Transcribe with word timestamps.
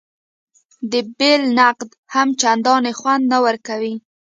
د 0.91 0.93
بل 1.17 1.41
نقد 1.59 1.89
هم 2.13 2.27
چندان 2.41 2.83
خوند 2.99 3.23
نه 3.31 3.37
ورکوي. 3.45 3.93